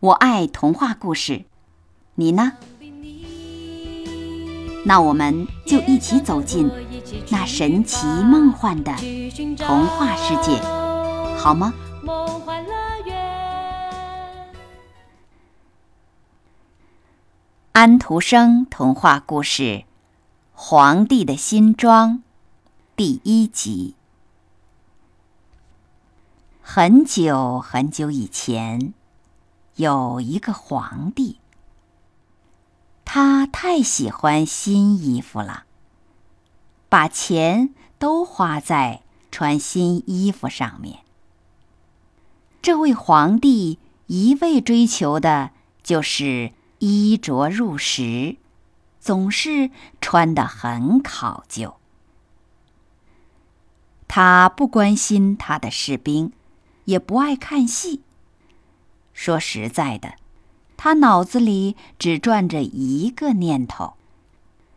[0.00, 1.44] 我爱童话故事，
[2.14, 2.52] 你呢？
[4.86, 6.70] 那我们就一起走进
[7.28, 8.94] 那神奇梦幻的
[9.58, 10.58] 童话世界，
[11.36, 11.74] 好吗？
[17.72, 19.62] 安徒生童话故事
[20.54, 22.12] 《皇帝的新装》
[22.96, 23.96] 第一集。
[26.62, 28.94] 很久很久以前。
[29.80, 31.38] 有一个皇帝，
[33.06, 35.64] 他太喜欢新衣服了，
[36.90, 40.98] 把钱都花在穿新衣服上面。
[42.60, 48.36] 这位皇帝一味追求的就是衣着入时，
[49.00, 49.70] 总是
[50.02, 51.76] 穿得很考究。
[54.06, 56.34] 他不关心他的士兵，
[56.84, 58.02] 也不爱看戏。
[59.20, 60.14] 说实在的，
[60.78, 63.92] 他脑子里只转着一个念头，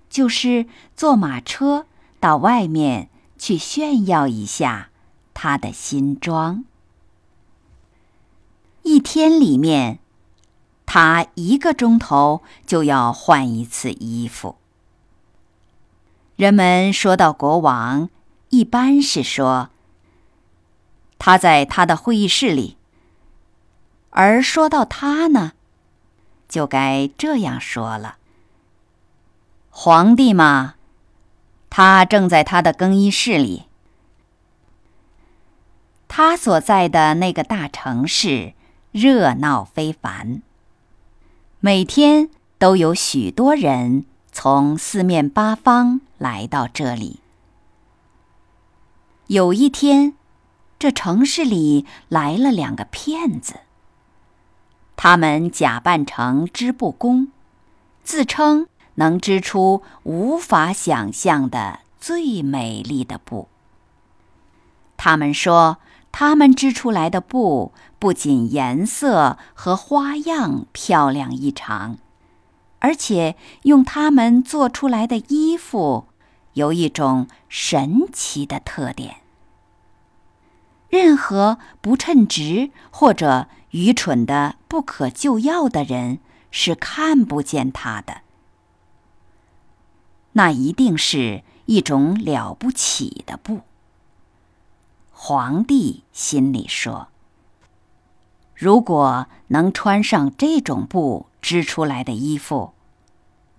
[0.09, 0.65] 就是
[0.97, 1.85] 坐马车
[2.19, 4.89] 到外面去炫耀一下
[5.33, 6.65] 他的新装。
[8.81, 9.99] 一天里面，
[10.85, 14.57] 他一个钟头就要换一次衣服。
[16.35, 18.09] 人们说到国王，
[18.49, 19.69] 一般是说
[21.17, 22.75] 他在他的会议室里。
[24.15, 25.53] 而说到他呢，
[26.47, 28.17] 就该这样说了：
[29.71, 30.75] 皇帝嘛，
[31.71, 33.63] 他正在他的更衣室里。
[36.07, 38.53] 他所在的那个大城市
[38.91, 40.43] 热闹非凡，
[41.59, 42.29] 每天
[42.59, 47.19] 都有许多人从四面八方来到这里。
[49.25, 50.13] 有一天，
[50.77, 53.61] 这城市里来了两个骗子。
[54.95, 57.29] 他们假扮成织布工，
[58.03, 63.47] 自称能织出无法想象的最美丽的布。
[64.95, 65.77] 他们说，
[66.11, 71.97] 他们织出来的布不仅颜色和花样漂亮异常，
[72.79, 76.05] 而且用他们做出来的衣服
[76.53, 79.17] 有一种神奇的特点：
[80.93, 83.47] 任何不称职或者。
[83.71, 86.19] 愚蠢的、不可救药的人
[86.51, 88.21] 是看不见它的。
[90.33, 93.61] 那一定是一种了不起的布。
[95.11, 97.07] 皇帝心里说
[98.53, 102.73] ：“如果能穿上这种布织出来的衣服，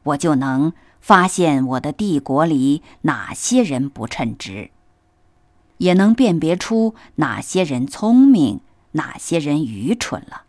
[0.04, 4.70] 我就能发现我的帝国里哪些人不称职，
[5.78, 8.60] 也能辨别出哪些人聪明。”
[8.96, 10.42] 哪些人愚蠢了？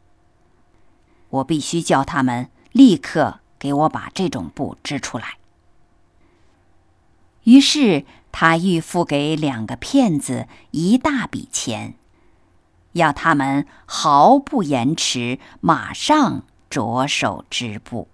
[1.29, 5.39] 我必须叫他们立刻给我把这种布织出来。
[7.45, 11.95] 于是他预付给两个骗子一大笔钱，
[12.91, 18.07] 要他们毫不延迟，马上着手织布。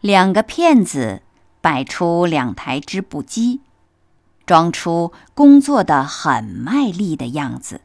[0.00, 1.20] 两个骗子
[1.60, 3.60] 摆出两台织布机，
[4.46, 7.80] 装出工作的很卖力的样子。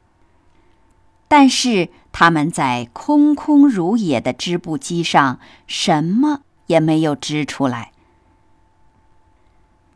[1.27, 7.91] 但是他们在空空如也的织布机上什么也没有织出来。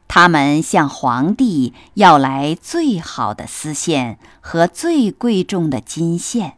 [0.07, 6.57] 他们向皇帝要来最好的丝线和最贵重的金线。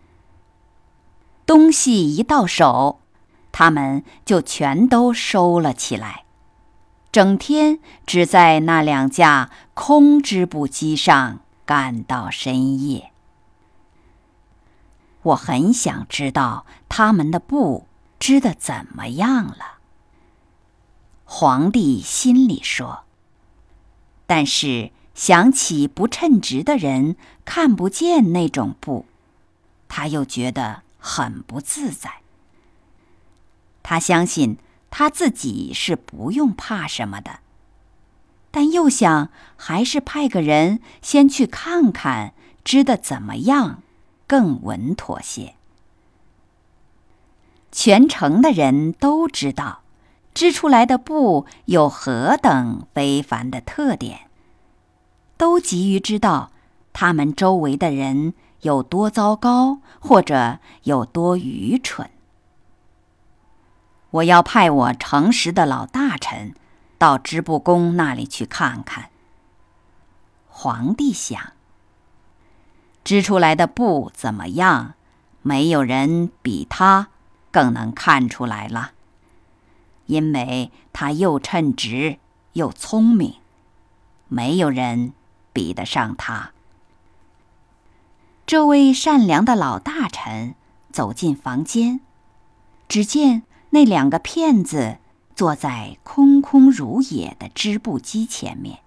[1.45, 2.99] 东西一到手，
[3.51, 6.22] 他们就全都收了起来，
[7.13, 7.77] 整天
[8.07, 13.11] 只在那两架空织布机上干到深夜。
[15.21, 17.85] 我很想知道他们的布
[18.19, 19.77] 织的怎么样了。
[21.23, 23.03] 皇帝心里说。
[24.25, 29.05] 但是想起不称职的人看不见那种布，
[29.87, 32.21] 他又觉得很不自在。
[33.83, 34.57] 他相信
[34.95, 37.39] 他自己是不用怕什么的，
[38.51, 43.81] 但又想还是派个人先去看看织的怎么样。
[44.27, 45.55] 更稳妥些。
[47.71, 49.81] 全城的人都知道，
[50.33, 54.29] 织出来的布有何等非凡的特点，
[55.37, 56.51] 都急于知道
[56.93, 62.09] 他们周围的人有多糟糕，或者有多愚蠢。
[64.13, 66.53] 我要派我诚实的老大臣
[66.99, 69.09] 到织布工那里去看看。
[70.47, 71.53] 皇帝想，
[73.03, 74.93] 织出来的布怎么样？
[75.41, 77.07] 没有人比他
[77.51, 78.91] 更能看出来了，
[80.05, 82.19] 因为他又称职
[82.53, 83.37] 又聪明，
[84.27, 85.13] 没有人
[85.51, 86.51] 比得上他。
[88.45, 90.53] 这位善良的老大臣
[90.91, 91.99] 走进房间，
[92.87, 93.41] 只见。
[93.73, 94.99] 那两个骗子
[95.35, 98.81] 坐在空空如也的织布机前面。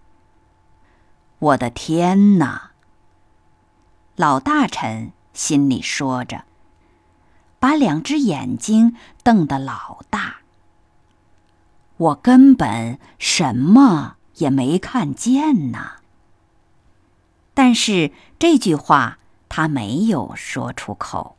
[1.40, 2.70] 我的天哪！
[4.14, 6.44] 老大臣心里说着，
[7.58, 8.94] 把两只眼睛
[9.24, 10.36] 瞪得老大。
[11.96, 15.94] 我根本什么也没看见呢。
[17.54, 19.18] 但是这句话
[19.48, 21.36] 他没有说出口。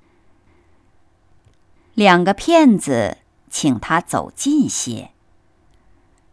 [1.93, 3.19] 两个骗子。
[3.59, 5.09] 请他走近些，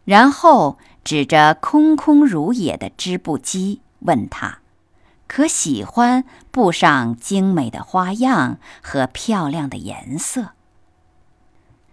[0.03, 4.59] 然后指着空空如也的织布机，问他
[5.25, 10.49] ：“可喜欢布上精美的花样和漂亮的颜色？”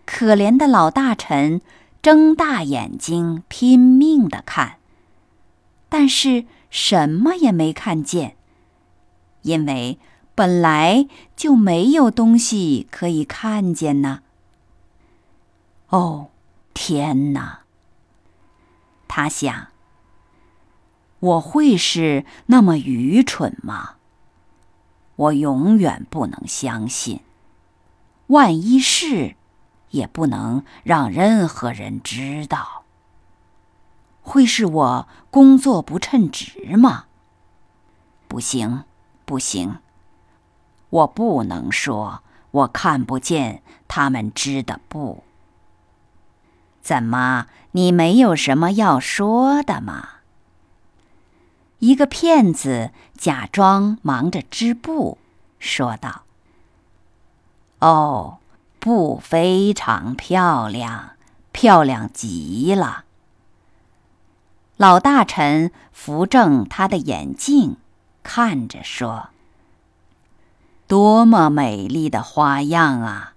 [0.05, 1.63] 可怜的老大臣
[2.03, 4.77] 睁大眼睛拼命的看，
[5.89, 8.37] 但是什么也没看见，
[9.41, 9.99] 因为
[10.35, 14.21] 本来就没有东西可以看见呢。
[15.93, 16.31] 哦，
[16.73, 17.65] 天哪！
[19.07, 19.69] 他想：
[21.21, 23.97] 我会是那么愚蠢吗？
[25.17, 27.21] 我永远不能相信。
[28.29, 29.37] 万一是，
[29.91, 32.85] 也不能让任何人知道。
[34.23, 37.05] 会是我工作不称职吗？
[38.29, 38.85] 不行，
[39.27, 39.77] 不行！
[40.89, 45.23] 我不能说我看不见他们织的布。
[46.83, 50.09] 怎么，你没有什么要说的吗？
[51.79, 55.19] 一个骗子假装忙着织布，
[55.59, 56.23] 说道
[57.81, 58.39] ：“哦，
[58.79, 61.11] 布非常漂亮，
[61.53, 63.05] 漂亮极了。”
[64.77, 67.77] 老大臣扶正他的眼镜，
[68.25, 69.29] 看着说
[70.89, 73.32] ：“多么美丽的花样啊！”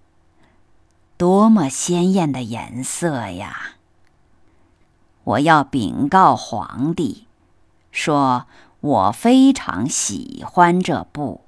[1.17, 3.75] 多么鲜艳的颜色呀！
[5.23, 7.25] 我要禀告皇帝，
[7.89, 8.47] 说
[8.81, 11.41] 我非常喜欢这布。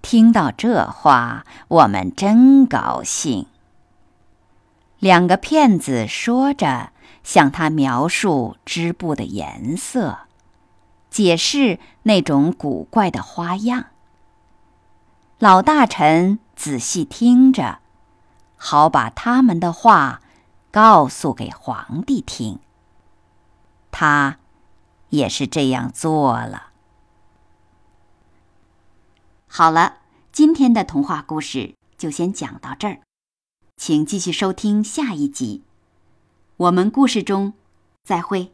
[0.00, 3.46] 听到这话，我们真高兴。
[4.98, 6.92] 两个骗子说着，
[7.22, 10.20] 向他描述织布的颜色，
[11.10, 13.86] 解释那种古怪的花样。
[15.38, 17.80] 老大臣仔细听着。
[18.56, 20.22] 好把他们的话
[20.70, 22.58] 告诉给皇帝听。
[23.90, 24.38] 他
[25.10, 26.70] 也是这样做了。
[29.46, 29.98] 好了，
[30.32, 33.00] 今天的童话故事就先讲到这儿，
[33.76, 35.62] 请继续收听下一集。
[36.58, 37.54] 我们故事中
[38.04, 38.52] 再会。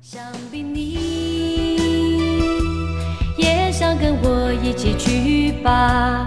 [0.00, 0.94] 想必你
[3.36, 6.26] 也想跟我一起去吧。